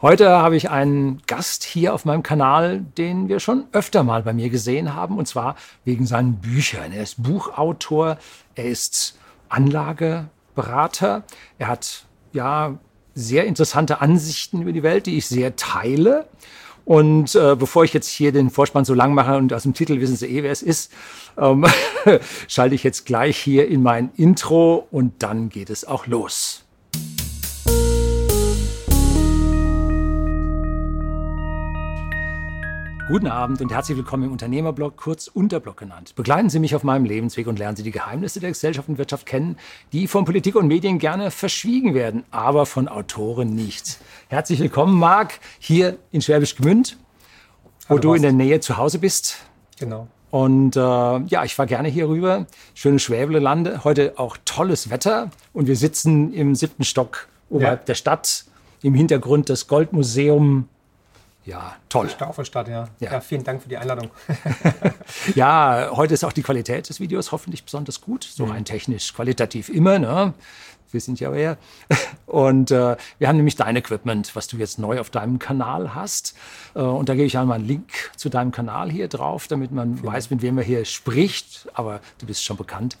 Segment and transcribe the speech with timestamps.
[0.00, 4.32] Heute habe ich einen Gast hier auf meinem Kanal, den wir schon öfter mal bei
[4.32, 6.92] mir gesehen haben, und zwar wegen seinen Büchern.
[6.92, 8.16] Er ist Buchautor,
[8.54, 11.24] er ist Anlageberater,
[11.58, 12.78] er hat ja
[13.16, 16.28] sehr interessante Ansichten über die Welt, die ich sehr teile.
[16.84, 19.98] Und äh, bevor ich jetzt hier den Vorspann so lang mache und aus dem Titel
[19.98, 20.92] wissen Sie eh, wer es ist,
[21.36, 21.66] ähm,
[22.46, 26.67] schalte ich jetzt gleich hier in mein Intro und dann geht es auch los.
[33.08, 36.14] Guten Abend und herzlich willkommen im Unternehmerblog, kurz Unterblog genannt.
[36.14, 39.24] Begleiten Sie mich auf meinem Lebensweg und lernen Sie die Geheimnisse der Gesellschaft und Wirtschaft
[39.24, 39.56] kennen,
[39.94, 43.96] die von Politik und Medien gerne verschwiegen werden, aber von Autoren nicht.
[44.28, 46.98] Herzlich willkommen, Marc, hier in Schwäbisch Gmünd,
[47.84, 49.38] wo Hallo, du in der Nähe zu Hause bist.
[49.80, 50.06] Genau.
[50.30, 52.44] Und äh, ja, ich fahre gerne hier rüber.
[52.74, 53.84] Schöne Schwäbelelande.
[53.84, 55.30] Heute auch tolles Wetter.
[55.54, 57.86] Und wir sitzen im siebten Stock oberhalb ja.
[57.86, 58.44] der Stadt.
[58.82, 60.68] Im Hintergrund das Goldmuseum
[61.48, 62.10] ja, toll.
[62.10, 62.88] Stauferstadt, ja.
[63.00, 63.12] ja.
[63.12, 64.10] Ja, vielen Dank für die Einladung.
[65.34, 68.52] ja, heute ist auch die Qualität des Videos hoffentlich besonders gut, so mhm.
[68.52, 69.98] rein technisch, qualitativ immer.
[69.98, 70.34] Ne?
[70.90, 71.56] Wir sind ja wer.
[72.26, 76.36] Und äh, wir haben nämlich dein Equipment, was du jetzt neu auf deinem Kanal hast.
[76.74, 79.96] Äh, und da gebe ich einmal einen Link zu deinem Kanal hier drauf, damit man
[79.96, 81.66] vielen weiß, mit wem man hier spricht.
[81.72, 82.98] Aber du bist schon bekannt.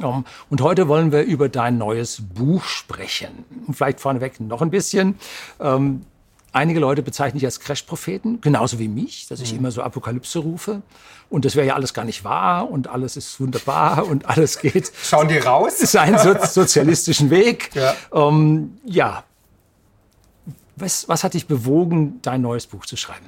[0.00, 3.44] Um, und heute wollen wir über dein neues Buch sprechen.
[3.66, 5.18] Und vielleicht vorneweg noch ein bisschen.
[5.58, 6.02] Ähm,
[6.52, 9.58] Einige Leute bezeichnen dich als Crash-Propheten, genauso wie mich, dass ich mhm.
[9.58, 10.82] immer so Apokalypse rufe.
[11.28, 14.90] Und das wäre ja alles gar nicht wahr und alles ist wunderbar und alles geht.
[15.02, 15.78] Schauen die raus?
[15.78, 17.70] Seinen so sozialistischen Weg.
[17.74, 17.94] Ja.
[18.12, 19.24] Ähm, ja.
[20.76, 23.26] Was, was hat dich bewogen, dein neues Buch zu schreiben?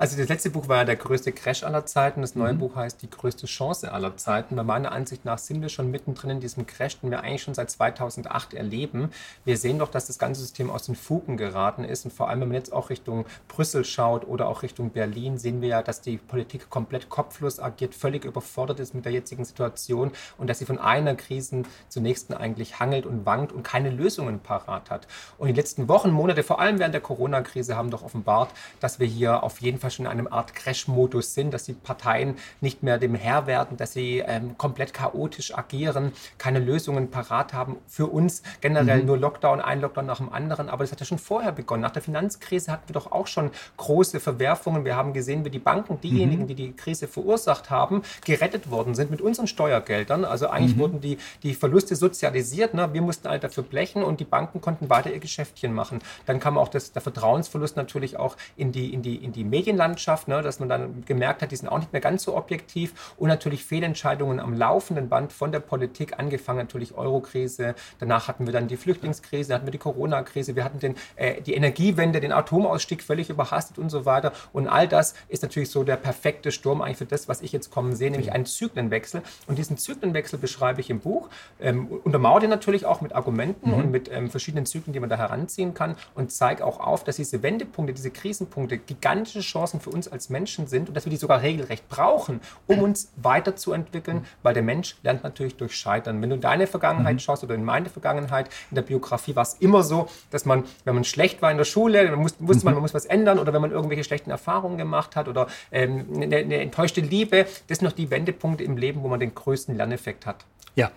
[0.00, 2.20] Also das letzte Buch war ja der größte Crash aller Zeiten.
[2.20, 2.58] Das neue mhm.
[2.58, 4.54] Buch heißt Die größte Chance aller Zeiten.
[4.54, 7.54] Bei meiner Ansicht nach sind wir schon mittendrin in diesem Crash, den wir eigentlich schon
[7.54, 9.10] seit 2008 erleben.
[9.44, 12.04] Wir sehen doch, dass das ganze System aus den Fugen geraten ist.
[12.04, 15.60] Und vor allem, wenn man jetzt auch Richtung Brüssel schaut oder auch Richtung Berlin, sehen
[15.62, 20.12] wir ja, dass die Politik komplett kopflos agiert, völlig überfordert ist mit der jetzigen Situation
[20.36, 24.38] und dass sie von einer Krise zur nächsten eigentlich hangelt und wankt und keine Lösungen
[24.38, 25.08] parat hat.
[25.38, 29.06] Und die letzten Wochen, Monate, vor allem während der Corona-Krise, haben doch offenbart, dass wir
[29.08, 32.82] hier auf jeden Fall Fall schon in einem Art Crash-Modus sind, dass die Parteien nicht
[32.82, 37.76] mehr dem Herr werden, dass sie ähm, komplett chaotisch agieren, keine Lösungen parat haben.
[37.86, 39.06] Für uns generell mhm.
[39.06, 40.68] nur Lockdown, ein Lockdown nach dem anderen.
[40.68, 41.82] Aber das hat ja schon vorher begonnen.
[41.82, 44.84] Nach der Finanzkrise hatten wir doch auch schon große Verwerfungen.
[44.84, 46.48] Wir haben gesehen, wie die Banken, diejenigen, mhm.
[46.48, 50.24] die die Krise verursacht haben, gerettet worden sind mit unseren Steuergeldern.
[50.24, 50.80] Also eigentlich mhm.
[50.80, 52.74] wurden die, die Verluste sozialisiert.
[52.74, 52.92] Ne?
[52.92, 56.00] Wir mussten alle dafür blechen und die Banken konnten weiter ihr Geschäftchen machen.
[56.26, 59.77] Dann kam auch das, der Vertrauensverlust natürlich auch in die, in die, in die Medien
[59.78, 63.14] Medienlandschaft, ne, dass man dann gemerkt hat, die sind auch nicht mehr ganz so objektiv.
[63.16, 68.52] Und natürlich Fehlentscheidungen am laufenden Band von der Politik, angefangen natürlich Eurokrise, danach hatten wir
[68.52, 73.02] dann die Flüchtlingskrise, hatten wir die Corona-Krise, wir hatten den, äh, die Energiewende, den Atomausstieg
[73.02, 74.32] völlig überhastet und so weiter.
[74.52, 77.70] Und all das ist natürlich so der perfekte Sturm eigentlich für das, was ich jetzt
[77.70, 79.22] kommen sehe, nämlich einen Zyklenwechsel.
[79.46, 81.28] Und diesen Zyklenwechsel beschreibe ich im Buch,
[81.60, 83.76] ähm, untermauere den natürlich auch mit Argumenten mhm.
[83.76, 87.16] und mit ähm, verschiedenen Zyklen, die man da heranziehen kann und zeige auch auf, dass
[87.16, 91.10] diese Wendepunkte, diese Krisenpunkte gigantische Chancen Chancen für uns als Menschen sind und dass wir
[91.10, 96.22] die sogar regelrecht brauchen, um uns weiterzuentwickeln, weil der Mensch lernt natürlich durch Scheitern.
[96.22, 97.18] Wenn du in deine Vergangenheit mhm.
[97.18, 100.94] schaust oder in meine Vergangenheit, in der Biografie war es immer so, dass man, wenn
[100.94, 102.76] man schlecht war in der Schule, dann muss, wusste man, mhm.
[102.76, 106.36] man muss was ändern oder wenn man irgendwelche schlechten Erfahrungen gemacht hat oder ähm, eine,
[106.36, 110.26] eine enttäuschte Liebe, das sind noch die Wendepunkte im Leben, wo man den größten Lerneffekt
[110.26, 110.44] hat.
[110.74, 110.90] Ja.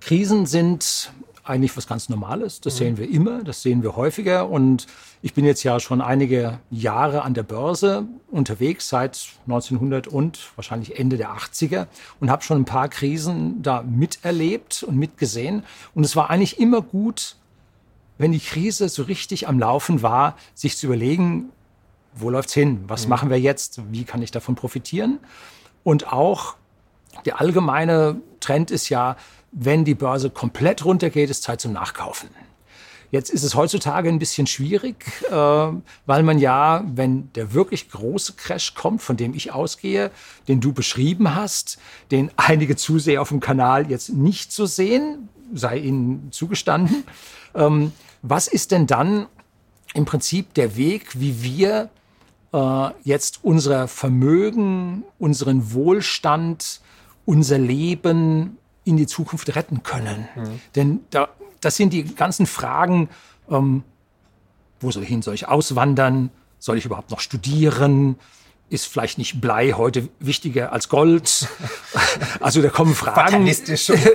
[0.00, 1.12] Krisen sind
[1.44, 2.60] eigentlich was ganz Normales.
[2.60, 2.78] Das mhm.
[2.78, 4.48] sehen wir immer, das sehen wir häufiger.
[4.48, 4.86] Und
[5.22, 10.98] ich bin jetzt ja schon einige Jahre an der Börse unterwegs, seit 1900 und wahrscheinlich
[10.98, 11.86] Ende der 80er
[12.20, 15.64] und habe schon ein paar Krisen da miterlebt und mitgesehen.
[15.94, 17.36] Und es war eigentlich immer gut,
[18.18, 21.50] wenn die Krise so richtig am Laufen war, sich zu überlegen,
[22.14, 22.84] wo läuft's hin?
[22.86, 23.10] Was mhm.
[23.10, 23.80] machen wir jetzt?
[23.90, 25.18] Wie kann ich davon profitieren?
[25.82, 26.56] Und auch
[27.26, 29.16] der allgemeine Trend ist ja,
[29.54, 32.28] wenn die Börse komplett runtergeht, ist Zeit zum Nachkaufen.
[33.10, 38.32] Jetzt ist es heutzutage ein bisschen schwierig, äh, weil man ja, wenn der wirklich große
[38.32, 40.10] Crash kommt, von dem ich ausgehe,
[40.48, 41.78] den du beschrieben hast,
[42.10, 47.04] den einige Zuseher auf dem Kanal jetzt nicht so sehen, sei ihnen zugestanden.
[47.54, 47.92] Ähm,
[48.22, 49.26] was ist denn dann
[49.94, 51.90] im Prinzip der Weg, wie wir
[52.52, 56.80] äh, jetzt unser Vermögen, unseren Wohlstand,
[57.26, 60.28] unser Leben in die Zukunft retten können.
[60.34, 60.60] Mhm.
[60.74, 61.28] Denn da,
[61.60, 63.08] das sind die ganzen Fragen,
[63.50, 63.82] ähm,
[64.80, 65.22] wo soll ich hin?
[65.22, 66.30] Soll ich auswandern?
[66.58, 68.16] Soll ich überhaupt noch studieren?
[68.70, 71.48] ist vielleicht nicht Blei heute wichtiger als Gold?
[72.38, 73.50] Also da kommen Fragen.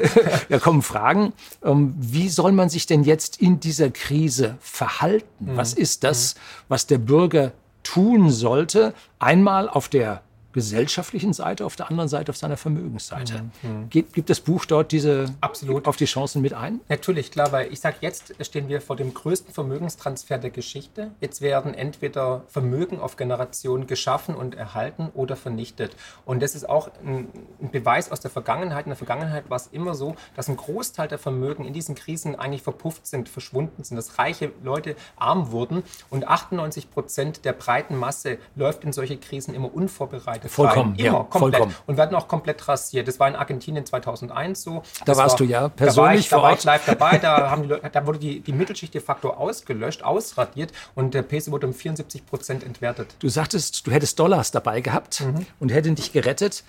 [0.49, 1.33] da kommen Fragen.
[1.63, 5.51] Ähm, wie soll man sich denn jetzt in dieser Krise verhalten?
[5.51, 5.57] Mhm.
[5.57, 6.39] Was ist das, mhm.
[6.69, 7.51] was der Bürger
[7.83, 8.93] tun sollte?
[9.17, 10.21] Einmal auf der
[10.51, 13.43] gesellschaftlichen Seite, auf der anderen Seite auf seiner Vermögensseite.
[13.61, 13.69] Mhm.
[13.69, 13.89] mhm.
[13.89, 15.87] Gibt, gibt, das Buch dort diese Absolut.
[15.87, 16.79] auf die Chancen mit ein?
[16.89, 21.11] Natürlich, klar, weil ich sage, jetzt stehen wir vor dem größten Vermögenstransfer der Geschichte.
[21.21, 25.95] Jetzt werden entweder Vermögen auf Generationen geschaffen und erhalten oder vernichtet.
[26.25, 27.27] Und das ist auch ein,
[27.61, 28.85] ein Beweis aus der Vergangenheit.
[28.85, 32.35] In der Vergangenheit war es immer so, dass ein Großteil der Vermögen in diesen Krisen
[32.35, 37.95] eigentlich verpufft sind, verschwunden sind, dass reiche Leute arm wurden und 98 Prozent der breiten
[37.95, 41.61] Masse läuft in solche Krisen immer unvorbereitet Vollkommen, Immer, ja, komplett.
[41.61, 41.75] Vollkommen.
[41.87, 43.07] Und werden auch komplett rasiert.
[43.07, 44.83] Das war in Argentinien 2001 so.
[44.99, 47.17] Da das warst war, du ja persönlich da war ich, Da war ich live dabei.
[47.17, 51.51] Da, haben die, da wurde die, die Mittelschicht de facto ausgelöscht, ausradiert und der Peso
[51.51, 53.15] wurde um 74 Prozent entwertet.
[53.19, 55.45] Du sagtest, du hättest Dollars dabei gehabt mhm.
[55.59, 56.63] und hätten dich gerettet.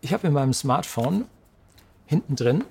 [0.00, 1.26] Ich habe in meinem Smartphone
[2.06, 2.64] hinten drin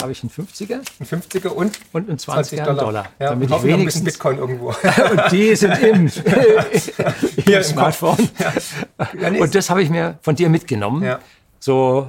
[0.00, 0.80] habe ich einen 50er.
[1.00, 1.78] Ein 50er und?
[1.92, 2.84] Und einen 20er Dollar.
[2.84, 4.68] Dollar ja, damit ich wenigstens Bitcoin irgendwo.
[5.10, 6.10] und die sind im,
[7.46, 8.28] im Smartphone.
[9.20, 9.28] Ja.
[9.28, 11.02] Und das habe ich mir von dir mitgenommen.
[11.02, 11.20] Ja.
[11.60, 12.08] So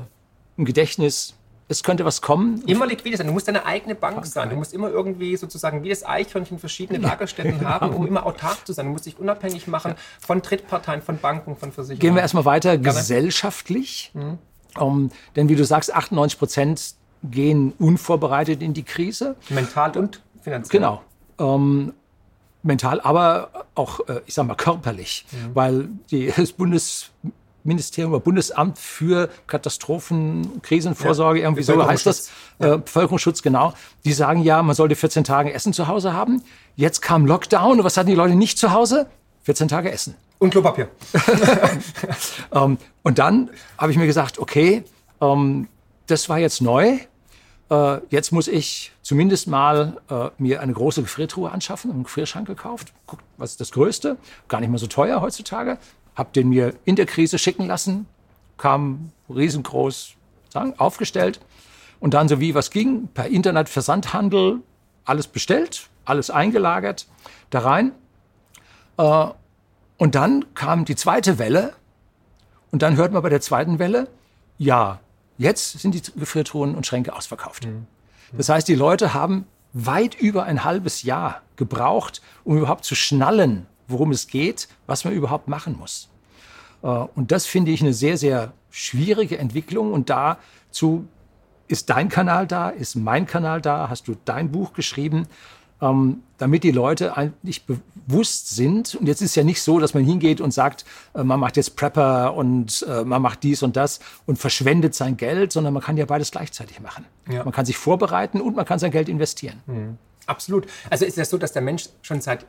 [0.57, 1.33] ein Gedächtnis.
[1.69, 2.63] Es könnte was kommen.
[2.65, 3.27] Immer liquide sein.
[3.27, 4.49] Du musst deine eigene Bank sein.
[4.49, 7.69] Du musst immer irgendwie sozusagen wie das Eichhörnchen verschiedene Lagerstätten genau.
[7.69, 8.85] haben, um immer autark zu sein.
[8.85, 11.99] Du musst dich unabhängig machen von Drittparteien, von Banken, von Versicherungen.
[11.99, 12.97] Gehen wir erstmal weiter Gerne.
[12.97, 14.11] gesellschaftlich.
[14.13, 14.37] Mhm.
[14.77, 19.35] Um, denn wie du sagst, 98 Prozent gehen unvorbereitet in die Krise.
[19.49, 20.79] Mental und finanziell.
[20.79, 21.01] Genau.
[21.39, 21.93] Ähm,
[22.63, 25.55] mental, aber auch, äh, ich sage mal, körperlich, mhm.
[25.55, 32.29] weil die, das Bundesministerium oder Bundesamt für Katastrophen, Krisenvorsorge, ja, irgendwie so heißt das,
[32.59, 32.77] äh, ja.
[32.77, 33.73] Bevölkerungsschutz, genau,
[34.05, 36.43] die sagen ja, man sollte 14 Tage Essen zu Hause haben.
[36.75, 39.07] Jetzt kam Lockdown und was hatten die Leute nicht zu Hause?
[39.43, 40.15] 14 Tage Essen.
[40.39, 40.89] Und Klopapier.
[42.51, 44.83] ähm, und dann habe ich mir gesagt, okay,
[45.19, 45.67] ähm,
[46.07, 46.99] das war jetzt neu.
[47.69, 52.93] Äh, jetzt muss ich zumindest mal äh, mir eine große Gefriertruhe anschaffen, einen Gefrierschrank gekauft.
[53.05, 54.17] Guckt, was ist das Größte?
[54.47, 55.77] Gar nicht mehr so teuer heutzutage.
[56.15, 58.07] Hab den mir in der Krise schicken lassen,
[58.57, 60.15] kam riesengroß
[60.49, 61.39] sagen, aufgestellt
[61.99, 64.61] und dann so wie was ging, per Internet Versandhandel,
[65.05, 67.07] alles bestellt, alles eingelagert,
[67.49, 67.91] da rein.
[68.97, 69.27] Äh,
[69.97, 71.73] und dann kam die zweite Welle
[72.71, 74.07] und dann hört man bei der zweiten Welle,
[74.57, 74.99] ja,
[75.37, 77.65] Jetzt sind die Gefriertruhen und Schränke ausverkauft.
[77.65, 77.85] Mhm.
[78.33, 83.67] Das heißt, die Leute haben weit über ein halbes Jahr gebraucht, um überhaupt zu schnallen,
[83.87, 86.09] worum es geht, was man überhaupt machen muss.
[86.83, 89.93] Äh, und das finde ich eine sehr, sehr schwierige Entwicklung.
[89.93, 91.07] Und dazu
[91.67, 95.27] ist dein Kanal da, ist mein Kanal da, hast du dein Buch geschrieben
[95.81, 98.95] ähm, damit die Leute eigentlich bewusst sind.
[98.95, 101.75] Und jetzt ist ja nicht so, dass man hingeht und sagt, äh, man macht jetzt
[101.75, 105.97] Prepper und äh, man macht dies und das und verschwendet sein Geld, sondern man kann
[105.97, 107.05] ja beides gleichzeitig machen.
[107.29, 107.43] Ja.
[107.43, 109.61] Man kann sich vorbereiten und man kann sein Geld investieren.
[109.65, 109.97] Mhm.
[110.25, 110.67] Absolut.
[110.89, 112.45] Also ist es ja so, dass der Mensch schon seit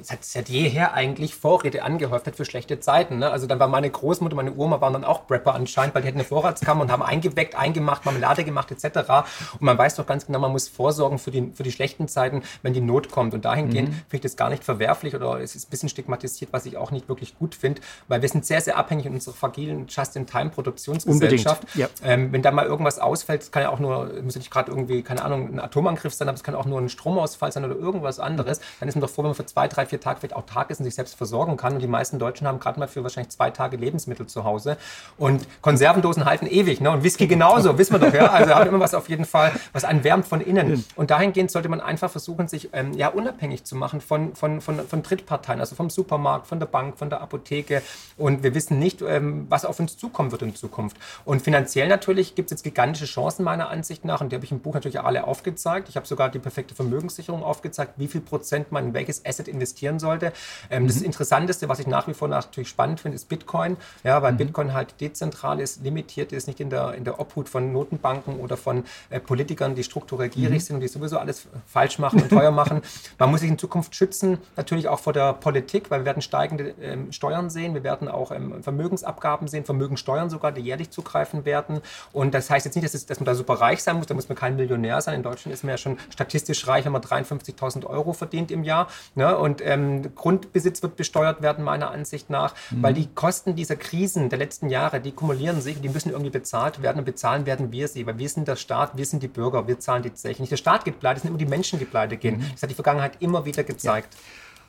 [0.00, 3.18] seit, seit jeher eigentlich Vorräte angehäuft hat für schlechte Zeiten.
[3.18, 3.30] Ne?
[3.30, 6.18] Also dann war meine Großmutter, meine Oma waren dann auch Prepper anscheinend, weil die hatten
[6.18, 9.08] eine Vorratskammer und haben eingeweckt, eingemacht, Marmelade gemacht etc.
[9.52, 12.42] Und man weiß doch ganz genau, man muss vorsorgen für die, für die schlechten Zeiten,
[12.62, 13.34] wenn die Not kommt.
[13.34, 13.92] Und dahingehend mhm.
[13.92, 16.90] finde ich das gar nicht verwerflich oder es ist ein bisschen stigmatisiert, was ich auch
[16.90, 21.62] nicht wirklich gut finde, weil wir sind sehr, sehr abhängig in unserer fragilen Just-in-Time-Produktionsgesellschaft.
[21.74, 21.88] Ja.
[22.02, 25.24] Ähm, wenn da mal irgendwas ausfällt, kann ja auch nur, muss nicht gerade irgendwie, keine
[25.24, 28.60] Ahnung, ein Atomangriff sein, aber es kann auch nur ein Stromausfall sein oder irgendwas anderes,
[28.80, 30.78] dann ist man doch froh, wenn man für zwei, drei, vier Tage vielleicht autark ist
[30.78, 31.74] und sich selbst versorgen kann.
[31.74, 34.76] Und die meisten Deutschen haben gerade mal für wahrscheinlich zwei Tage Lebensmittel zu Hause.
[35.18, 36.80] Und Konservendosen halten ewig.
[36.80, 36.90] Ne?
[36.90, 38.14] Und Whisky genauso, wissen wir doch.
[38.14, 38.30] Ja?
[38.30, 40.84] Also hat immer was auf jeden Fall, was einen wärmt von innen.
[40.96, 44.86] Und dahingehend sollte man einfach versuchen, sich ähm, ja, unabhängig zu machen von, von, von,
[44.86, 47.82] von Drittparteien, also vom Supermarkt, von der Bank, von der Apotheke.
[48.16, 50.96] Und wir wissen nicht, ähm, was auf uns zukommen wird in Zukunft.
[51.24, 54.20] Und finanziell natürlich gibt es jetzt gigantische Chancen meiner Ansicht nach.
[54.20, 55.88] Und die habe ich im Buch natürlich alle aufgezeigt.
[55.88, 59.98] Ich habe sogar die perfekte Vermögenssicherung aufgezeigt, wie viel Prozent man in welches Asset investieren
[59.98, 60.32] sollte.
[60.70, 60.86] Ähm, mhm.
[60.88, 63.76] Das Interessanteste, was ich nach wie vor natürlich spannend finde, ist Bitcoin.
[64.02, 64.38] Ja, weil mhm.
[64.38, 68.56] Bitcoin halt dezentral ist, limitiert ist, nicht in der, in der Obhut von Notenbanken oder
[68.56, 70.60] von äh, Politikern, die strukturell gierig mhm.
[70.60, 72.82] sind und die sowieso alles falsch machen und teuer machen.
[73.18, 76.74] Man muss sich in Zukunft schützen, natürlich auch vor der Politik, weil wir werden steigende
[76.80, 81.80] ähm, Steuern sehen, wir werden auch ähm, Vermögensabgaben sehen, Vermögenssteuern sogar, die jährlich zugreifen werden.
[82.12, 84.14] Und das heißt jetzt nicht, dass, es, dass man da super reich sein muss, da
[84.14, 85.14] muss man kein Millionär sein.
[85.14, 88.88] In Deutschland ist man ja schon statistisch reich, wenn man 53.000 Euro verdient im Jahr.
[89.14, 89.36] Ne?
[89.42, 92.80] Und ähm, Grundbesitz wird besteuert werden, meiner Ansicht nach, mhm.
[92.84, 96.30] weil die Kosten dieser Krisen der letzten Jahre, die kumulieren sich und die müssen irgendwie
[96.30, 99.26] bezahlt werden und bezahlen werden wir sie, weil wir sind der Staat, wir sind die
[99.26, 100.40] Bürger, wir zahlen die Zeche.
[100.40, 102.36] Nicht der Staat geht pleite, es sind immer die Menschen, die pleite gehen.
[102.36, 102.50] Mhm.
[102.52, 104.16] Das hat die Vergangenheit immer wieder gezeigt.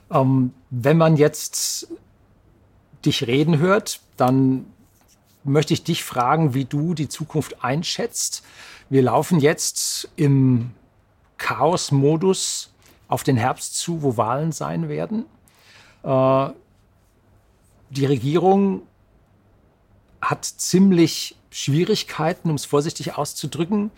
[0.10, 0.22] Ja.
[0.22, 1.88] Ähm, wenn man jetzt
[3.06, 4.66] dich reden hört, dann
[5.44, 8.44] möchte ich dich fragen, wie du die Zukunft einschätzt.
[8.90, 10.72] Wir laufen jetzt im
[11.38, 12.73] Chaos-Modus
[13.14, 15.26] auf den Herbst zu, wo Wahlen sein werden.
[16.02, 16.50] Äh,
[17.92, 18.82] die Regierung
[20.20, 23.92] hat ziemlich Schwierigkeiten, um es vorsichtig auszudrücken.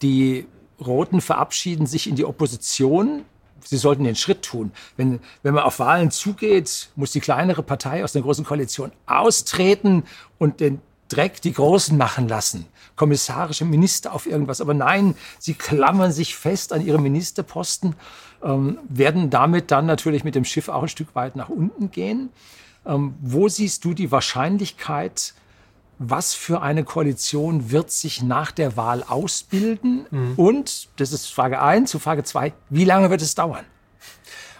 [0.00, 0.46] Die
[0.80, 3.26] Roten verabschieden sich in die Opposition.
[3.62, 4.72] Sie sollten den Schritt tun.
[4.96, 10.04] Wenn, wenn man auf Wahlen zugeht, muss die kleinere Partei aus der großen Koalition austreten
[10.38, 10.80] und den
[11.12, 12.66] Dreck die Großen machen lassen.
[12.96, 14.60] Kommissarische Minister auf irgendwas.
[14.60, 17.94] Aber nein, sie klammern sich fest an ihre Ministerposten,
[18.42, 22.30] ähm, werden damit dann natürlich mit dem Schiff auch ein Stück weit nach unten gehen.
[22.86, 25.34] Ähm, wo siehst du die Wahrscheinlichkeit,
[25.98, 30.06] was für eine Koalition wird sich nach der Wahl ausbilden?
[30.10, 30.34] Mhm.
[30.36, 33.64] Und, das ist Frage 1, zu Frage 2, wie lange wird es dauern?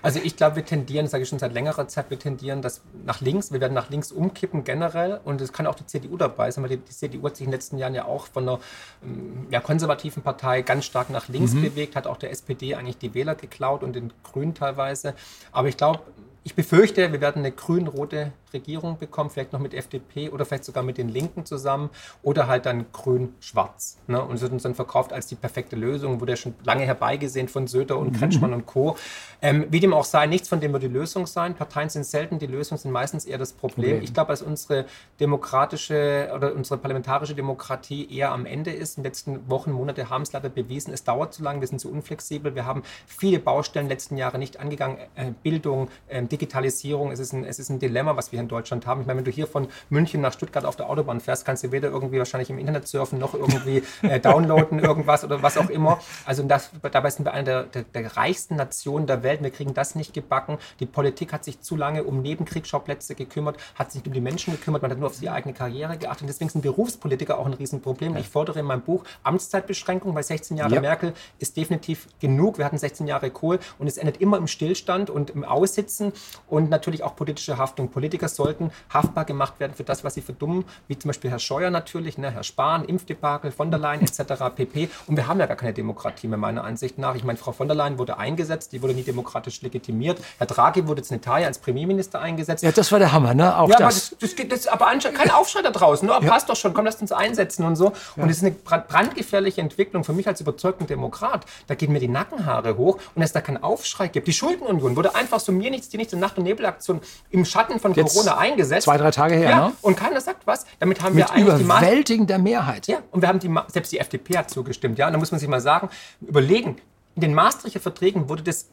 [0.03, 2.83] Also ich glaube, wir tendieren, das sage ich schon seit längerer Zeit, wir tendieren das
[3.05, 3.53] nach links.
[3.53, 6.71] Wir werden nach links umkippen generell und es kann auch die CDU dabei sein, weil
[6.71, 8.61] die, die, CDU hat sich in den letzten Jahren ja auch von einer
[9.05, 11.63] ähm, ja, konservativen Partei ganz stark nach links mhm.
[11.63, 15.15] bewegt, hat auch der SPD eigentlich die Wähler geklaut und den Grünen teilweise.
[15.53, 16.01] Aber ich glaube,
[16.45, 20.83] ich befürchte, wir werden eine grün-rote Regierung bekommen, vielleicht noch mit FDP oder vielleicht sogar
[20.83, 21.91] mit den Linken zusammen
[22.23, 23.99] oder halt dann grün-schwarz.
[24.07, 24.23] Ne?
[24.23, 27.49] Und es wird uns dann verkauft als die perfekte Lösung, wurde ja schon lange herbeigesehen
[27.49, 28.17] von Söder und mhm.
[28.19, 28.97] Kretschmann und Co.
[29.41, 31.55] Ähm, wie dem auch sei, nichts von dem wird die Lösung sein.
[31.55, 33.83] Parteien sind selten die Lösung, sind meistens eher das Problem.
[33.83, 34.03] Problem.
[34.03, 34.87] Ich glaube, dass unsere
[35.21, 38.97] demokratische oder unsere parlamentarische Demokratie eher am Ende ist.
[38.97, 41.81] In den letzten Wochen, Monate haben es leider bewiesen, es dauert zu lange, wir sind
[41.81, 44.99] zu unflexibel, wir haben viele Baustellen in den letzten Jahren nicht angegangen.
[45.15, 48.87] Äh, Bildung, äh, Digitalisierung, es ist, ein, es ist ein Dilemma, was wir in Deutschland
[48.87, 49.01] haben.
[49.01, 51.73] Ich meine, wenn du hier von München nach Stuttgart auf der Autobahn fährst, kannst du
[51.73, 56.01] weder irgendwie wahrscheinlich im Internet surfen, noch irgendwie äh, downloaden irgendwas oder was auch immer.
[56.25, 59.43] Also das, dabei sind wir eine der, der, der, reichsten Nationen der Welt.
[59.43, 60.59] Wir kriegen das nicht gebacken.
[60.81, 64.53] Die Politik hat sich zu lange um Nebenkriegsschauplätze gekümmert, hat sich nicht um die Menschen
[64.53, 66.23] gekümmert, man hat nur auf die eigene Karriere geachtet.
[66.23, 68.17] Und deswegen sind Berufspolitiker auch ein Riesenproblem.
[68.17, 70.81] Ich fordere in meinem Buch Amtszeitbeschränkung, weil 16 Jahre ja.
[70.81, 72.59] Merkel ist definitiv genug.
[72.59, 76.13] Wir hatten 16 Jahre Kohl und es endet immer im Stillstand und im Aussitzen
[76.49, 77.91] und natürlich auch politische Haftung.
[77.91, 81.71] Politiker sollten haftbar gemacht werden für das, was sie verdummen, wie zum Beispiel Herr Scheuer
[81.71, 84.23] natürlich, ne, Herr Spahn, Impfdebakel, von der Leyen etc.
[84.55, 84.89] pp.
[85.07, 87.15] Und wir haben ja gar keine Demokratie mehr, meiner Ansicht nach.
[87.15, 90.21] Ich meine, Frau von der Leyen wurde eingesetzt, die wurde nie demokratisch legitimiert.
[90.39, 92.63] Herr Draghi wurde jetzt in Italien als Premierminister eingesetzt.
[92.63, 93.57] Ja, das war der Hammer, ne?
[93.57, 94.13] Auch ja, das.
[94.13, 96.07] Aber, das, das, das aber kein Aufschrei da draußen.
[96.07, 96.15] Ne?
[96.21, 96.29] Ja.
[96.29, 97.93] Passt doch schon, komm, lasst uns einsetzen und so.
[98.17, 101.45] Und es ist eine brandgefährliche Entwicklung für mich als überzeugten Demokrat.
[101.67, 104.27] Da gehen mir die Nackenhaare hoch und es da keinen Aufschrei gibt.
[104.29, 107.95] Die Schuldenunion wurde einfach so mir nichts, die nichts, Nacht- und Nebelaktion im Schatten von
[107.95, 108.85] Jetzt Corona eingesetzt.
[108.85, 109.73] Zwei, drei Tage her, ja, ne?
[109.83, 110.67] Und keiner sagt was.
[110.79, 112.87] Damit haben Mit wir eigentlich die überwältigender Mehrheit.
[112.87, 115.07] Ja, und wir haben die, selbst die FDP hat zugestimmt, ja.
[115.07, 115.89] Und da muss man sich mal sagen,
[116.21, 116.77] überlegen,
[117.15, 118.69] in den Maastrichter Verträgen wurde das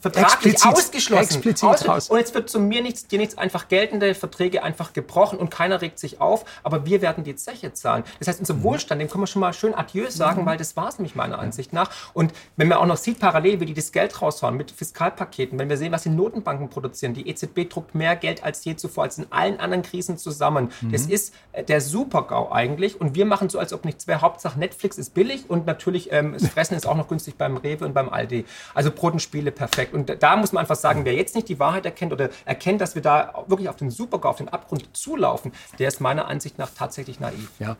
[0.00, 1.34] vertraglich explizit, ausgeschlossen.
[1.36, 2.10] Explizit raus.
[2.10, 5.80] Und jetzt wird zu mir nichts, dir nichts einfach geltende Verträge einfach gebrochen und keiner
[5.80, 8.04] regt sich auf, aber wir werden die Zeche zahlen.
[8.18, 8.62] Das heißt, unser mhm.
[8.62, 10.46] Wohlstand, dem können wir schon mal schön Adieu sagen, mhm.
[10.46, 11.90] weil das war es nämlich meiner Ansicht nach.
[12.14, 15.68] Und wenn man auch noch sieht, parallel, wie die das Geld raushauen mit Fiskalpaketen, wenn
[15.68, 19.18] wir sehen, was die Notenbanken produzieren, die EZB druckt mehr Geld als je zuvor, als
[19.18, 20.70] in allen anderen Krisen zusammen.
[20.80, 20.92] Mhm.
[20.92, 24.20] Das ist äh, der Super-GAU eigentlich und wir machen so, als ob nichts wäre.
[24.20, 27.84] Hauptsache Netflix ist billig und natürlich ähm, das Fressen ist auch noch günstig beim Rewe
[27.84, 28.44] und beim Aldi.
[28.74, 29.94] Also Brotenspiele perfekt perfekt.
[29.94, 32.94] Und da muss man einfach sagen, wer jetzt nicht die Wahrheit erkennt oder erkennt, dass
[32.94, 36.70] wir da wirklich auf den Supergau, auf den Abgrund zulaufen, der ist meiner Ansicht nach
[36.76, 37.50] tatsächlich naiv.
[37.58, 37.76] Ja.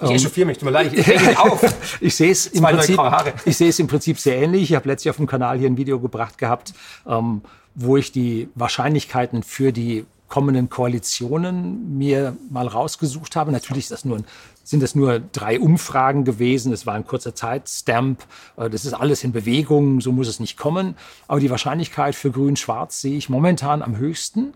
[0.00, 1.62] Ich um, echauffiere mich, tut mir leid, ich, ich mich auf.
[2.00, 2.98] ich sehe es im Prinzip,
[3.44, 4.62] ich sehe es im Prinzip sehr ähnlich.
[4.62, 6.74] Ich habe letztlich auf dem Kanal hier ein Video gebracht gehabt,
[7.06, 7.42] ähm,
[7.76, 13.52] wo ich die Wahrscheinlichkeiten für die kommenden Koalitionen mir mal rausgesucht habe.
[13.52, 14.24] Natürlich ist das nur ein
[14.66, 16.72] sind das nur drei Umfragen gewesen.
[16.72, 18.24] Es war in kurzer Zeit Stamp.
[18.56, 20.00] Äh, das ist alles in Bewegung.
[20.00, 20.96] So muss es nicht kommen.
[21.28, 24.54] Aber die Wahrscheinlichkeit für Grün-Schwarz sehe ich momentan am höchsten.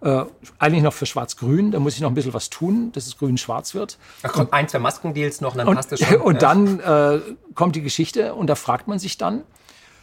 [0.00, 0.24] Äh,
[0.58, 3.72] eigentlich noch für Schwarz-Grün, da muss ich noch ein bisschen was tun, dass es grün-schwarz
[3.72, 3.98] wird.
[4.22, 6.16] Da kommt ein, zwei Maskendeals noch, dann und, passt das schon.
[6.20, 7.20] Und dann äh,
[7.54, 9.44] kommt die Geschichte und da fragt man sich dann,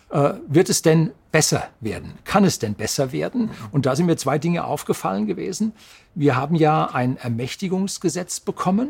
[0.10, 2.14] äh, wird es denn besser werden?
[2.24, 3.52] Kann es denn besser werden?
[3.72, 5.74] Und da sind mir zwei Dinge aufgefallen gewesen.
[6.16, 8.90] Wir haben ja ein Ermächtigungsgesetz bekommen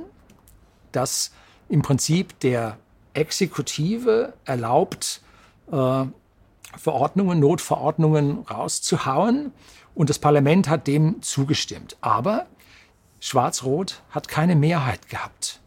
[0.92, 1.32] das
[1.68, 2.78] im Prinzip der
[3.14, 5.22] Exekutive erlaubt,
[5.72, 6.06] äh,
[6.78, 9.52] Verordnungen, Notverordnungen rauszuhauen.
[9.96, 11.98] Und das Parlament hat dem zugestimmt.
[12.02, 12.46] Aber
[13.20, 15.60] Schwarz-Rot hat keine Mehrheit gehabt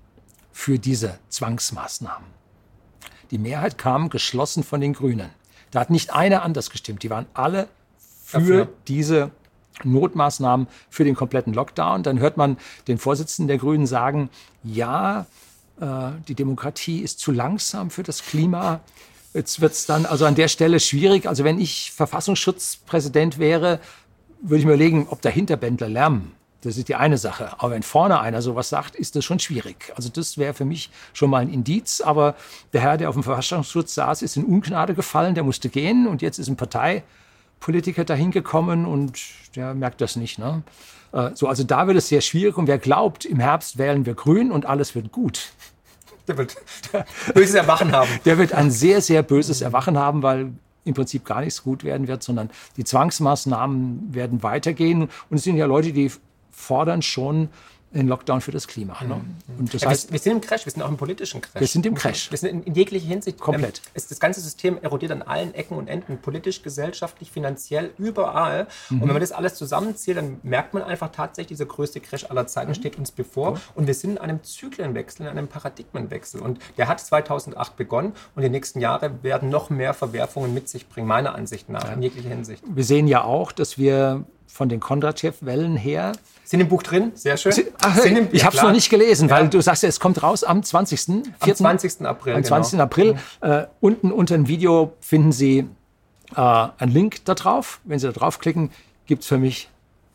[0.52, 2.28] für diese Zwangsmaßnahmen.
[3.30, 5.30] Die Mehrheit kam geschlossen von den Grünen.
[5.72, 7.02] Da hat nicht einer anders gestimmt.
[7.02, 7.68] Die waren alle
[8.24, 8.68] für Dafür.
[8.86, 9.30] diese
[9.82, 12.04] Notmaßnahmen für den kompletten Lockdown.
[12.04, 14.30] Dann hört man den Vorsitzenden der Grünen sagen,
[14.62, 15.26] ja,
[15.80, 18.80] äh, die Demokratie ist zu langsam für das Klima.
[19.34, 21.26] Jetzt wird es dann also an der Stelle schwierig.
[21.26, 23.80] Also wenn ich Verfassungsschutzpräsident wäre,
[24.42, 26.32] würde ich mir überlegen, ob der Hinterbändler Lärm
[26.62, 27.52] Das ist die eine Sache.
[27.58, 29.92] Aber wenn vorne einer sowas sagt, ist das schon schwierig.
[29.96, 32.00] Also das wäre für mich schon mal ein Indiz.
[32.00, 32.36] Aber
[32.72, 36.22] der Herr, der auf dem Verfassungsschutz saß, ist in Ungnade gefallen, der musste gehen und
[36.22, 39.20] jetzt ist ein Parteipolitiker dahin gekommen und
[39.56, 40.38] der merkt das nicht.
[40.38, 40.62] Ne?
[41.12, 44.14] Äh, so, also da wird es sehr schwierig und wer glaubt, im Herbst wählen wir
[44.14, 45.52] grün und alles wird gut.
[46.28, 46.54] Der wird
[47.34, 48.08] böses Erwachen haben.
[48.24, 50.52] Der wird ein sehr, sehr böses Erwachen haben, weil
[50.84, 55.02] im Prinzip gar nichts gut werden wird, sondern die Zwangsmaßnahmen werden weitergehen.
[55.02, 56.12] Und es sind ja Leute, die
[56.52, 57.48] fordern schon
[57.94, 58.96] den Lockdown für das Klima.
[59.02, 59.16] Ne?
[59.16, 59.58] Mhm.
[59.58, 61.60] Und das ja, heißt, wir, sind im Crash, wir sind auch im politischen Crash.
[61.60, 62.30] Wir sind im Crash.
[62.30, 63.38] Wir sind in, in jeglicher Hinsicht.
[63.38, 63.82] Komplett.
[63.94, 68.66] Ähm, das ganze System erodiert an allen Ecken und Enden, politisch, gesellschaftlich, finanziell, überall.
[68.88, 69.02] Mhm.
[69.02, 72.46] Und wenn man das alles zusammenzählt, dann merkt man einfach tatsächlich, dieser größte Crash aller
[72.46, 72.74] Zeiten mhm.
[72.74, 73.60] steht uns bevor.
[73.74, 76.40] Und wir sind in einem Zyklenwechsel, in einem Paradigmenwechsel.
[76.40, 80.88] Und der hat 2008 begonnen und die nächsten Jahre werden noch mehr Verwerfungen mit sich
[80.88, 81.92] bringen, meiner Ansicht nach, ja.
[81.92, 82.62] in jeglicher Hinsicht.
[82.66, 86.12] Wir sehen ja auch, dass wir von den Kondratjew-Wellen her.
[86.52, 87.54] Sind im Buch drin, sehr schön.
[87.80, 89.36] Ach, im, ich habe es noch nicht gelesen, ja.
[89.36, 91.00] weil du sagst ja, es kommt raus am 20.
[91.00, 91.22] 4.
[91.40, 92.02] Am 20.
[92.04, 92.34] April.
[92.34, 92.72] Am 20.
[92.72, 92.82] Genau.
[92.82, 93.14] April.
[93.14, 93.18] Mhm.
[93.40, 95.66] Äh, unten unter dem Video finden Sie
[96.36, 96.40] äh,
[96.76, 97.80] einen Link da drauf.
[97.84, 98.70] Wenn Sie da draufklicken,
[99.06, 99.70] gibt es für mich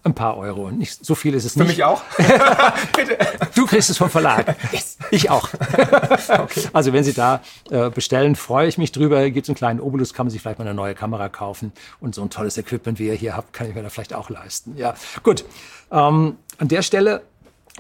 [0.08, 0.72] ein paar Euro.
[0.72, 1.76] Nicht, so viel ist es Für nicht.
[1.76, 2.02] Für mich auch?
[3.56, 4.56] du kriegst es vom Verlag.
[4.72, 4.98] Yes.
[5.12, 5.50] Ich auch.
[6.40, 6.64] okay.
[6.74, 9.30] Also wenn Sie da äh, bestellen, freue ich mich drüber.
[9.30, 11.72] Gibt es einen kleinen Obolus, kann man sich vielleicht mal eine neue Kamera kaufen.
[12.00, 14.30] Und so ein tolles Equipment, wie ihr hier habt, kann ich mir da vielleicht auch
[14.30, 14.76] leisten.
[14.78, 15.46] Ja, gut.
[15.92, 17.22] Ähm, an der Stelle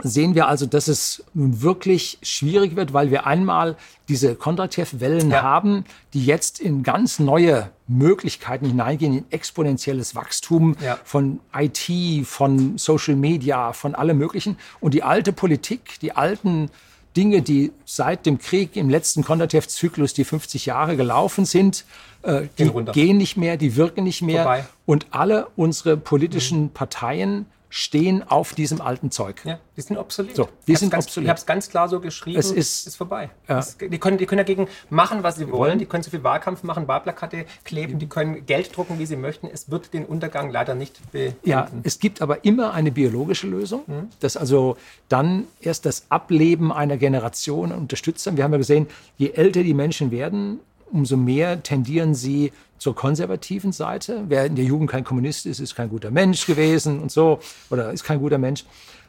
[0.04, 3.75] sehen wir also, dass es nun wirklich schwierig wird, weil wir einmal
[4.10, 5.42] diese Kondratjew-Wellen ja.
[5.42, 11.00] haben, die jetzt in ganz neue Möglichkeiten hineingehen, in exponentielles Wachstum ja.
[11.04, 14.58] von IT, von Social Media, von allem Möglichen.
[14.80, 16.70] Und die alte Politik, die alten
[17.16, 21.84] Dinge, die seit dem Krieg im letzten Kondratjew-Zyklus, die 50 Jahre gelaufen sind,
[22.22, 24.44] äh, die gehen nicht mehr, die wirken nicht mehr.
[24.44, 24.66] Vorbei.
[24.86, 26.70] Und alle unsere politischen mhm.
[26.70, 29.42] Parteien stehen auf diesem alten Zeug.
[29.44, 30.36] Ja, die sind obsolet.
[30.36, 31.26] So, die sind ganz, obsolet.
[31.26, 32.40] Ich habe es ganz klar so geschrieben.
[32.40, 33.30] Es ist, ist vorbei.
[33.48, 33.60] Ja.
[33.60, 35.80] Es, die, können, die können dagegen machen, was sie wollen.
[35.80, 39.48] Die können so viel Wahlkampf machen, Wahlplakate kleben, die können Geld drucken, wie sie möchten.
[39.48, 41.38] Es wird den Untergang leider nicht beenden.
[41.44, 44.10] Ja, es gibt aber immer eine biologische Lösung, mhm.
[44.20, 44.77] dass also
[45.10, 48.25] dann erst das Ableben einer Generation unterstützt.
[48.36, 50.60] Wir haben ja gesehen, je älter die Menschen werden,
[50.92, 54.26] umso mehr tendieren sie zur konservativen Seite.
[54.28, 57.92] Wer in der Jugend kein Kommunist ist, ist kein guter Mensch gewesen und so oder
[57.92, 58.66] ist kein guter Mensch.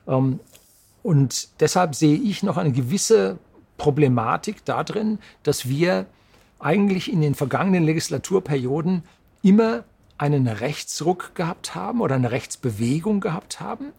[0.06, 0.40] Ähm,
[1.02, 3.38] und deshalb sehe ich noch eine gewisse
[3.76, 6.06] Problematik darin, dass wir
[6.58, 9.04] eigentlich in den vergangenen Legislaturperioden
[9.42, 9.84] immer
[10.18, 13.92] einen Rechtsruck gehabt haben oder eine Rechtsbewegung gehabt haben.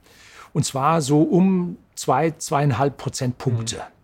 [0.52, 3.78] Und zwar so um zwei, zweieinhalb Prozentpunkte.
[3.78, 3.99] Mhm.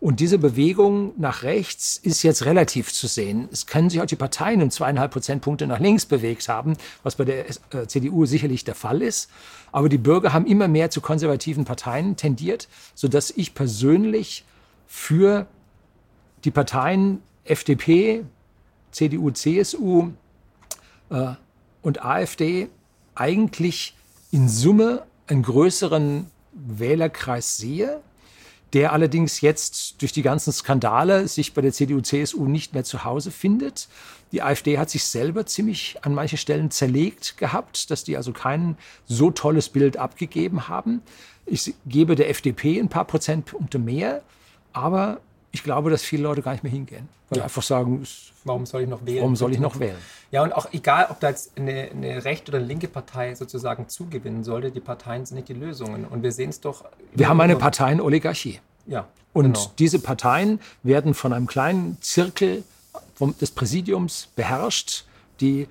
[0.00, 3.50] Und diese Bewegung nach rechts ist jetzt relativ zu sehen.
[3.52, 7.26] Es können sich auch die Parteien um zweieinhalb Prozentpunkte nach links bewegt haben, was bei
[7.26, 9.30] der äh, CDU sicherlich der Fall ist.
[9.72, 14.44] Aber die Bürger haben immer mehr zu konservativen Parteien tendiert, sodass ich persönlich
[14.86, 15.46] für
[16.44, 18.24] die Parteien FDP,
[18.92, 20.12] CDU, CSU
[21.10, 21.32] äh,
[21.82, 22.70] und AfD
[23.14, 23.94] eigentlich
[24.30, 28.00] in Summe einen größeren Wählerkreis sehe
[28.72, 33.04] der allerdings jetzt durch die ganzen Skandale sich bei der CDU, CSU nicht mehr zu
[33.04, 33.88] Hause findet.
[34.32, 38.76] Die AfD hat sich selber ziemlich an manchen Stellen zerlegt gehabt, dass die also kein
[39.06, 41.02] so tolles Bild abgegeben haben.
[41.46, 44.22] Ich gebe der FDP ein paar Prozentpunkte mehr,
[44.72, 45.20] aber
[45.52, 47.44] ich glaube, dass viele Leute gar nicht mehr hingehen, weil ja.
[47.44, 48.06] einfach sagen,
[48.44, 49.18] warum soll ich noch wählen?
[49.18, 49.96] Warum soll ich noch wählen?
[50.30, 53.88] Ja, und auch egal, ob da jetzt eine, eine rechte oder eine linke Partei sozusagen
[53.88, 56.04] zugewinnen sollte, die Parteien sind nicht die Lösungen.
[56.04, 56.84] Und wir sehen es doch.
[57.14, 58.60] Wir haben eine Parteienoligarchie.
[58.86, 59.08] Ja.
[59.32, 59.72] Und genau.
[59.78, 62.62] diese Parteien werden von einem kleinen Zirkel
[63.14, 65.04] vom, des Präsidiums beherrscht,
[65.40, 65.68] die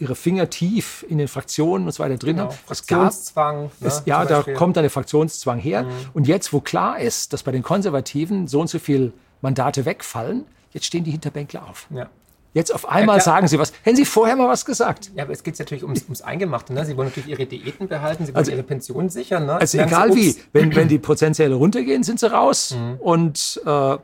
[0.00, 2.48] ihre Finger tief in den Fraktionen und so weiter drin genau.
[2.48, 2.58] haben.
[2.66, 3.64] Fraktionszwang.
[3.80, 5.84] Ne, es, ja, da kommt dann der Fraktionszwang her.
[5.84, 5.90] Mhm.
[6.14, 10.46] Und jetzt, wo klar ist, dass bei den Konservativen so und so viele Mandate wegfallen,
[10.72, 11.86] jetzt stehen die Hinterbänkler auf.
[11.90, 12.08] Ja.
[12.52, 13.72] Jetzt auf einmal ja, sagen Sie was.
[13.82, 15.12] Hätten Sie vorher mal was gesagt?
[15.14, 16.72] Ja, aber es geht natürlich ums, ums Eingemachte.
[16.72, 16.84] Ne?
[16.84, 19.46] Sie wollen natürlich Ihre Diäten behalten, Sie wollen also, Ihre Pension sichern.
[19.46, 19.54] Ne?
[19.54, 22.74] Also egal wie, wenn, wenn die Prozentzähler runtergehen, sind sie raus.
[22.76, 22.96] Mhm.
[22.98, 23.98] Und äh,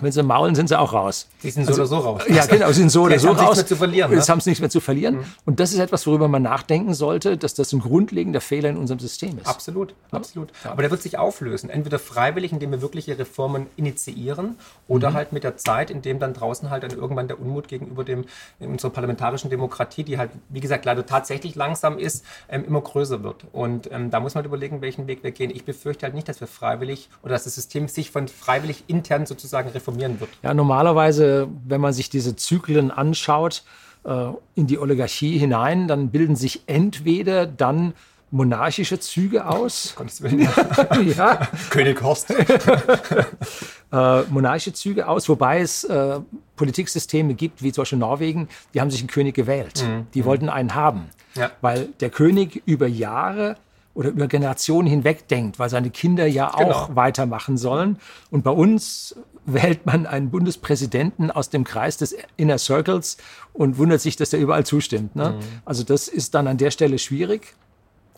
[0.00, 1.28] wenn sie maulen, sind sie auch raus.
[1.42, 2.22] Die sind so also, oder so raus.
[2.28, 3.38] Ja, genau, sie sind so oder so raus.
[3.38, 4.12] Nichts mehr zu verlieren.
[4.12, 4.32] Jetzt ne?
[4.32, 5.16] haben sie nichts mehr zu verlieren.
[5.16, 5.24] Mhm.
[5.44, 9.00] Und das ist etwas, worüber man nachdenken sollte, dass das ein grundlegender Fehler in unserem
[9.00, 9.46] System ist.
[9.46, 10.18] Absolut, ja?
[10.18, 10.50] absolut.
[10.64, 11.70] Aber der wird sich auflösen.
[11.70, 15.14] Entweder freiwillig, indem wir wirkliche Reformen initiieren, oder mhm.
[15.14, 18.24] halt mit der Zeit, indem dann draußen halt dann irgendwann der Unmut gegenüber dem,
[18.60, 23.46] unserer parlamentarischen Demokratie, die halt, wie gesagt, leider tatsächlich langsam ist, ähm, immer größer wird.
[23.52, 25.50] Und ähm, da muss man überlegen, welchen Weg wir gehen.
[25.50, 29.26] Ich befürchte halt nicht, dass wir freiwillig oder dass das System sich von freiwillig intern
[29.26, 30.30] sozusagen reformieren wird?
[30.42, 33.64] Ja, normalerweise, wenn man sich diese Zyklen anschaut,
[34.04, 37.94] äh, in die Oligarchie hinein, dann bilden sich entweder dann
[38.30, 39.94] monarchische Züge aus.
[39.96, 40.40] Gottes Willen.
[41.16, 41.48] ja.
[41.70, 42.30] König Horst.
[43.92, 46.20] äh, monarchische Züge aus, wobei es äh,
[46.56, 49.84] Politiksysteme gibt, wie zum Beispiel Norwegen, die haben sich einen König gewählt.
[49.86, 50.06] Mhm.
[50.14, 51.50] Die wollten einen haben, ja.
[51.60, 53.56] weil der König über Jahre
[53.94, 56.96] oder über Generationen hinweg denkt, weil seine Kinder ja auch genau.
[56.96, 57.98] weitermachen sollen.
[58.30, 59.16] Und bei uns
[59.52, 63.16] wählt man einen Bundespräsidenten aus dem Kreis des Inner Circles
[63.52, 65.16] und wundert sich, dass der überall zustimmt.
[65.16, 65.30] Ne?
[65.30, 65.44] Mhm.
[65.64, 67.54] Also das ist dann an der Stelle schwierig.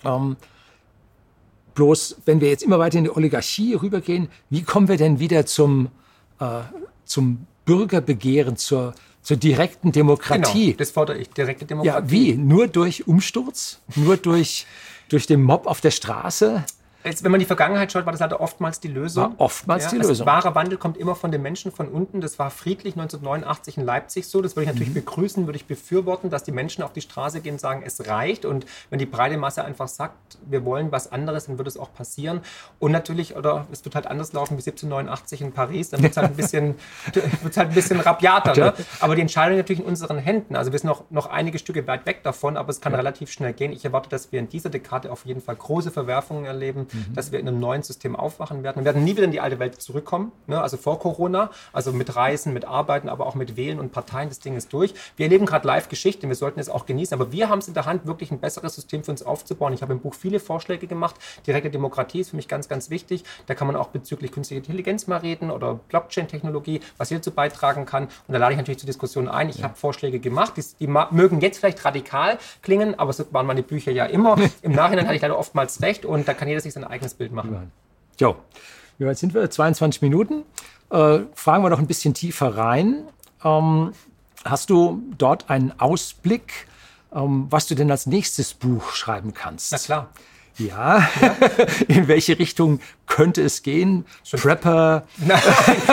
[0.04, 0.36] Ähm,
[1.74, 5.46] bloß, wenn wir jetzt immer weiter in die Oligarchie rübergehen, wie kommen wir denn wieder
[5.46, 5.88] zum,
[6.40, 6.60] äh,
[7.04, 10.66] zum Bürgerbegehren, zur, zur direkten Demokratie?
[10.66, 12.06] Genau, das fordere ich, direkte Demokratie.
[12.06, 12.34] Ja, wie?
[12.34, 13.80] Nur durch Umsturz?
[13.94, 14.66] Nur durch,
[15.08, 16.64] durch den Mob auf der Straße?
[17.02, 19.24] Jetzt, wenn man die Vergangenheit schaut, war das leider oftmals die Lösung.
[19.24, 20.26] War oftmals ja, die Lösung.
[20.26, 22.20] Wahrer Wandel kommt immer von den Menschen von unten.
[22.20, 24.42] Das war friedlich 1989 in Leipzig so.
[24.42, 24.94] Das würde ich natürlich mhm.
[24.94, 28.44] begrüßen, würde ich befürworten, dass die Menschen auf die Straße gehen und sagen, es reicht.
[28.44, 31.92] Und wenn die breite Masse einfach sagt, wir wollen was anderes, dann wird es auch
[31.94, 32.42] passieren.
[32.78, 36.18] Und natürlich, oder es wird halt anders laufen wie 1789 in Paris, dann wird es
[36.18, 36.74] halt ein bisschen,
[37.42, 38.54] wird's halt ein bisschen rabiater.
[38.54, 38.74] Ne?
[39.00, 40.54] Aber die Entscheidung ist natürlich in unseren Händen.
[40.54, 42.98] Also wir sind noch, noch einige Stücke weit weg davon, aber es kann ja.
[42.98, 43.72] relativ schnell gehen.
[43.72, 47.14] Ich erwarte, dass wir in dieser Dekade auf jeden Fall große Verwerfungen erleben mhm.
[47.14, 48.80] dass wir in einem neuen System aufwachen werden.
[48.80, 50.60] Wir werden nie wieder in die alte Welt zurückkommen, ne?
[50.60, 54.28] also vor Corona, also mit Reisen, mit Arbeiten, aber auch mit Wählen und Parteien.
[54.28, 54.94] Das Ding ist durch.
[55.16, 57.86] Wir erleben gerade Live-Geschichte, wir sollten es auch genießen, aber wir haben es in der
[57.86, 59.72] Hand, wirklich ein besseres System für uns aufzubauen.
[59.72, 61.16] Ich habe im Buch viele Vorschläge gemacht.
[61.46, 63.24] Direkte Demokratie ist für mich ganz, ganz wichtig.
[63.46, 67.86] Da kann man auch bezüglich künstlicher Intelligenz mal reden oder Blockchain-Technologie, was hier dazu beitragen
[67.86, 68.04] kann.
[68.04, 69.48] Und da lade ich natürlich zur Diskussion ein.
[69.48, 69.64] Ich ja.
[69.64, 73.92] habe Vorschläge gemacht, die, die, mögen jetzt vielleicht radikal klingen, aber so waren meine Bücher
[73.92, 74.36] ja immer.
[74.62, 77.32] Im Nachhinein hatte ich leider oftmals recht und da kann jeder sich sein eigenes Bild
[77.32, 77.70] machen.
[78.18, 78.36] Jo,
[78.98, 79.50] wie weit sind wir?
[79.50, 80.44] 22 Minuten.
[80.90, 83.04] Äh, fragen wir noch ein bisschen tiefer rein.
[83.44, 83.92] Ähm,
[84.44, 86.66] hast du dort einen Ausblick,
[87.12, 89.72] ähm, was du denn als nächstes Buch schreiben kannst?
[89.72, 90.08] Na klar.
[90.60, 91.36] Ja, ja.
[91.88, 94.04] in welche Richtung könnte es gehen?
[94.24, 95.06] Schon Prepper?
[95.18, 95.40] Nein,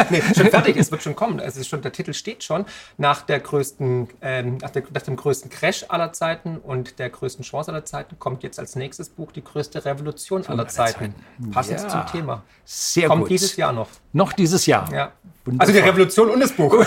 [0.09, 1.39] nee, schon fertig, es wird schon kommen.
[1.39, 2.65] Es ist schon, der Titel steht schon.
[2.97, 7.43] Nach, der größten, ähm, nach, der, nach, dem größten Crash aller Zeiten und der größten
[7.43, 11.15] Chance aller Zeiten kommt jetzt als nächstes Buch die größte Revolution aller, aller Zeiten.
[11.39, 11.51] Zeiten.
[11.51, 11.87] Passend ja.
[11.87, 12.43] zum Thema.
[12.65, 13.31] Sehr kommt gut.
[13.31, 13.87] dieses Jahr noch.
[14.13, 14.91] Noch dieses Jahr?
[14.93, 15.11] Ja.
[15.59, 16.75] Also die Revolution und das Buch.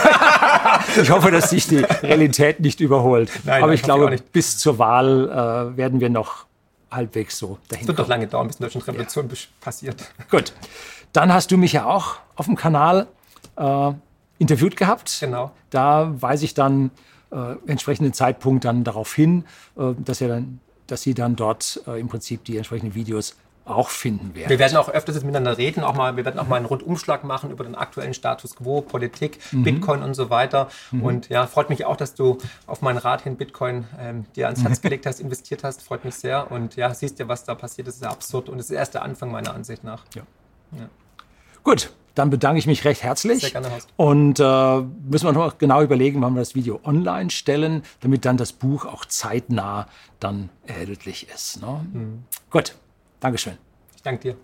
[1.01, 3.31] ich hoffe, dass sich die Realität nicht überholt.
[3.45, 6.45] Nein, Aber ich glaube, bis zur Wahl äh, werden wir noch
[6.91, 7.83] halbwegs so dahin.
[7.83, 9.37] Es wird doch lange dauern, bis die deutsche Revolution ja.
[9.61, 10.11] passiert.
[10.31, 10.53] Gut.
[11.13, 13.07] Dann hast du mich ja auch auf dem Kanal
[13.57, 13.93] äh,
[14.39, 15.19] interviewt gehabt.
[15.21, 15.53] Genau.
[15.71, 16.91] Da weise ich dann
[17.31, 19.45] äh, entsprechenden Zeitpunkt dann darauf hin,
[19.77, 23.89] äh, dass, er dann, dass Sie dann dort äh, im Prinzip die entsprechenden Videos auch
[23.89, 24.51] finden werden.
[24.51, 27.51] Wir werden auch öfters miteinander reden, auch mal, wir werden auch mal einen Rundumschlag machen
[27.51, 29.63] über den aktuellen Status quo, Politik, mhm.
[29.63, 30.69] Bitcoin und so weiter.
[30.91, 31.03] Mhm.
[31.03, 34.63] Und ja, freut mich auch, dass du auf meinen Rat hin Bitcoin ähm, dir ans
[34.63, 35.83] Herz gelegt hast, investiert hast.
[35.83, 36.51] Freut mich sehr.
[36.51, 37.87] Und ja, siehst ja, was da passiert.
[37.87, 40.05] Das ist ja absurd und das ist erst der Anfang meiner Ansicht nach.
[40.15, 40.23] Ja.
[40.73, 40.89] ja.
[41.63, 43.41] Gut, dann bedanke ich mich recht herzlich.
[43.41, 43.89] Sehr gerne, Horst.
[43.97, 48.37] Und äh, müssen wir noch genau überlegen, wann wir das Video online stellen, damit dann
[48.37, 49.87] das Buch auch zeitnah
[50.19, 51.63] dann erhältlich ist.
[51.63, 51.87] Ne?
[51.93, 52.25] Mhm.
[52.51, 52.75] Gut.
[53.21, 53.59] Dankeschön.
[53.95, 54.37] Ich danke dir.